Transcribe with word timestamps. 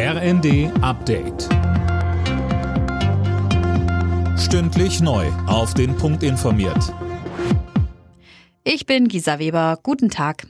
RND 0.00 0.70
Update. 0.80 1.48
Stündlich 4.38 5.00
neu. 5.00 5.26
Auf 5.48 5.74
den 5.74 5.96
Punkt 5.96 6.22
informiert. 6.22 6.94
Ich 8.62 8.86
bin 8.86 9.08
Gisa 9.08 9.40
Weber. 9.40 9.80
Guten 9.82 10.08
Tag. 10.08 10.46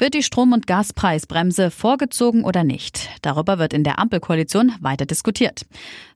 Wird 0.00 0.14
die 0.14 0.24
Strom- 0.24 0.52
und 0.52 0.66
Gaspreisbremse 0.66 1.70
vorgezogen 1.70 2.42
oder 2.42 2.64
nicht? 2.64 3.08
Darüber 3.22 3.60
wird 3.60 3.72
in 3.72 3.84
der 3.84 4.00
Ampelkoalition 4.00 4.72
weiter 4.80 5.06
diskutiert. 5.06 5.64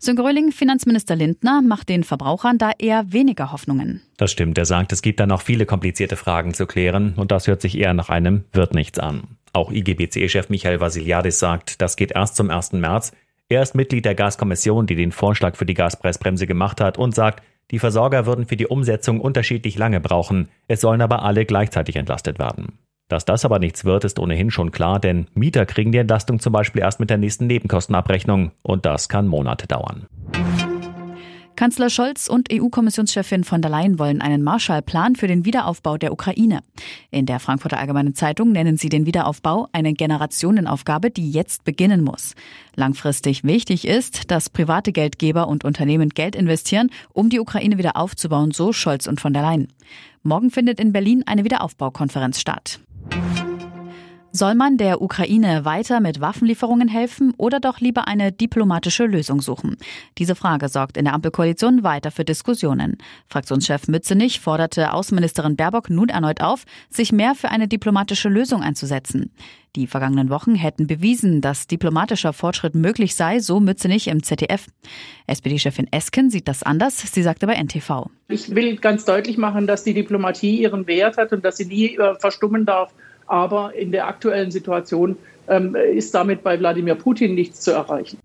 Sönke 0.00 0.24
Röhling, 0.24 0.50
Finanzminister 0.50 1.14
Lindner, 1.14 1.62
macht 1.62 1.88
den 1.88 2.02
Verbrauchern 2.02 2.58
da 2.58 2.72
eher 2.76 3.12
weniger 3.12 3.52
Hoffnungen. 3.52 4.02
Das 4.16 4.32
stimmt. 4.32 4.58
Er 4.58 4.64
sagt, 4.64 4.92
es 4.92 5.02
gibt 5.02 5.20
da 5.20 5.26
noch 5.26 5.42
viele 5.42 5.66
komplizierte 5.66 6.16
Fragen 6.16 6.52
zu 6.52 6.66
klären 6.66 7.14
und 7.14 7.30
das 7.30 7.46
hört 7.46 7.62
sich 7.62 7.78
eher 7.78 7.94
nach 7.94 8.08
einem 8.08 8.42
wird 8.52 8.74
nichts 8.74 8.98
an. 8.98 9.36
Auch 9.54 9.70
IGBC-Chef 9.70 10.48
Michael 10.48 10.80
Vasiliadis 10.80 11.38
sagt, 11.38 11.80
das 11.80 11.94
geht 11.94 12.10
erst 12.12 12.34
zum 12.34 12.50
1. 12.50 12.72
März. 12.72 13.12
Er 13.48 13.62
ist 13.62 13.76
Mitglied 13.76 14.04
der 14.04 14.16
Gaskommission, 14.16 14.86
die 14.86 14.96
den 14.96 15.12
Vorschlag 15.12 15.54
für 15.54 15.64
die 15.64 15.74
Gaspreisbremse 15.74 16.48
gemacht 16.48 16.80
hat 16.80 16.98
und 16.98 17.14
sagt, 17.14 17.44
die 17.70 17.78
Versorger 17.78 18.26
würden 18.26 18.46
für 18.46 18.56
die 18.56 18.66
Umsetzung 18.66 19.20
unterschiedlich 19.20 19.78
lange 19.78 20.00
brauchen. 20.00 20.48
Es 20.66 20.80
sollen 20.80 21.00
aber 21.00 21.22
alle 21.22 21.46
gleichzeitig 21.46 21.94
entlastet 21.94 22.40
werden. 22.40 22.78
Dass 23.08 23.24
das 23.24 23.44
aber 23.44 23.60
nichts 23.60 23.84
wird, 23.84 24.04
ist 24.04 24.18
ohnehin 24.18 24.50
schon 24.50 24.72
klar, 24.72 24.98
denn 24.98 25.28
Mieter 25.34 25.66
kriegen 25.66 25.92
die 25.92 25.98
Entlastung 25.98 26.40
zum 26.40 26.52
Beispiel 26.52 26.82
erst 26.82 26.98
mit 26.98 27.10
der 27.10 27.18
nächsten 27.18 27.46
Nebenkostenabrechnung 27.46 28.50
und 28.62 28.86
das 28.86 29.08
kann 29.08 29.28
Monate 29.28 29.68
dauern. 29.68 30.06
Kanzler 31.56 31.88
Scholz 31.88 32.26
und 32.26 32.48
EU-Kommissionschefin 32.52 33.44
von 33.44 33.62
der 33.62 33.70
Leyen 33.70 34.00
wollen 34.00 34.20
einen 34.20 34.42
Marshallplan 34.42 35.14
für 35.14 35.28
den 35.28 35.44
Wiederaufbau 35.44 35.96
der 35.96 36.12
Ukraine. 36.12 36.60
In 37.12 37.26
der 37.26 37.38
Frankfurter 37.38 37.78
Allgemeinen 37.78 38.14
Zeitung 38.14 38.50
nennen 38.50 38.76
sie 38.76 38.88
den 38.88 39.06
Wiederaufbau 39.06 39.68
eine 39.70 39.94
Generationenaufgabe, 39.94 41.12
die 41.12 41.30
jetzt 41.30 41.62
beginnen 41.62 42.02
muss. 42.02 42.34
Langfristig 42.74 43.44
wichtig 43.44 43.86
ist, 43.86 44.32
dass 44.32 44.50
private 44.50 44.90
Geldgeber 44.90 45.46
und 45.46 45.64
Unternehmen 45.64 46.08
Geld 46.08 46.34
investieren, 46.34 46.90
um 47.12 47.30
die 47.30 47.38
Ukraine 47.38 47.78
wieder 47.78 47.96
aufzubauen, 47.96 48.50
so 48.50 48.72
Scholz 48.72 49.06
und 49.06 49.20
von 49.20 49.32
der 49.32 49.42
Leyen. 49.42 49.68
Morgen 50.24 50.50
findet 50.50 50.80
in 50.80 50.92
Berlin 50.92 51.22
eine 51.26 51.44
Wiederaufbaukonferenz 51.44 52.40
statt. 52.40 52.80
Soll 54.36 54.56
man 54.56 54.78
der 54.78 55.00
Ukraine 55.00 55.64
weiter 55.64 56.00
mit 56.00 56.20
Waffenlieferungen 56.20 56.88
helfen 56.88 57.34
oder 57.36 57.60
doch 57.60 57.78
lieber 57.78 58.08
eine 58.08 58.32
diplomatische 58.32 59.06
Lösung 59.06 59.40
suchen? 59.40 59.76
Diese 60.18 60.34
Frage 60.34 60.68
sorgt 60.68 60.96
in 60.96 61.04
der 61.04 61.14
Ampelkoalition 61.14 61.84
weiter 61.84 62.10
für 62.10 62.24
Diskussionen. 62.24 62.98
Fraktionschef 63.28 63.86
Mützenich 63.86 64.40
forderte 64.40 64.92
Außenministerin 64.92 65.54
Baerbock 65.54 65.88
nun 65.88 66.08
erneut 66.08 66.40
auf, 66.40 66.64
sich 66.90 67.12
mehr 67.12 67.36
für 67.36 67.52
eine 67.52 67.68
diplomatische 67.68 68.28
Lösung 68.28 68.60
einzusetzen. 68.60 69.30
Die 69.76 69.86
vergangenen 69.86 70.30
Wochen 70.30 70.56
hätten 70.56 70.88
bewiesen, 70.88 71.40
dass 71.40 71.68
diplomatischer 71.68 72.32
Fortschritt 72.32 72.74
möglich 72.74 73.14
sei, 73.14 73.38
so 73.38 73.60
Mützenich 73.60 74.08
im 74.08 74.24
ZDF. 74.24 74.66
SPD-Chefin 75.28 75.86
Esken 75.92 76.28
sieht 76.30 76.48
das 76.48 76.64
anders. 76.64 76.98
Sie 76.98 77.22
sagte 77.22 77.46
bei 77.46 77.54
NTV. 77.54 78.06
Ich 78.26 78.52
will 78.52 78.78
ganz 78.78 79.04
deutlich 79.04 79.38
machen, 79.38 79.68
dass 79.68 79.84
die 79.84 79.94
Diplomatie 79.94 80.60
ihren 80.60 80.88
Wert 80.88 81.18
hat 81.18 81.32
und 81.32 81.44
dass 81.44 81.56
sie 81.56 81.66
nie 81.66 81.96
äh, 81.96 82.16
verstummen 82.18 82.66
darf 82.66 82.92
aber 83.26 83.74
in 83.74 83.92
der 83.92 84.06
aktuellen 84.06 84.50
Situation 84.50 85.16
ähm, 85.48 85.74
ist 85.74 86.14
damit 86.14 86.42
bei 86.42 86.58
Wladimir 86.58 86.94
Putin 86.94 87.34
nichts 87.34 87.60
zu 87.60 87.72
erreichen. 87.72 88.18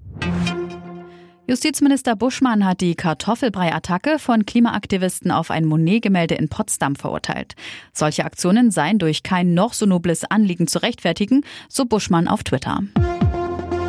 Justizminister 1.50 2.16
Buschmann 2.16 2.64
hat 2.64 2.80
die 2.80 2.94
Kartoffelbrei-Attacke 2.94 4.20
von 4.20 4.46
Klimaaktivisten 4.46 5.32
auf 5.32 5.50
ein 5.50 5.66
Monet-Gemälde 5.66 6.36
in 6.36 6.48
Potsdam 6.48 6.96
verurteilt. 6.96 7.56
Solche 7.92 8.24
Aktionen 8.24 8.70
seien 8.70 9.00
durch 9.00 9.24
kein 9.24 9.56
noch 9.56 9.74
so 9.74 9.88
nobles 9.88 10.26
Anliegen 10.26 10.68
zu 10.68 10.84
rechtfertigen, 10.84 11.44
so 11.68 11.86
Buschmann 11.86 12.28
auf 12.28 12.44
Twitter. 12.44 12.84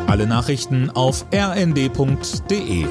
Alle 0.07 0.25
Nachrichten 0.25 0.89
auf 0.89 1.27
rnd.de 1.31 2.85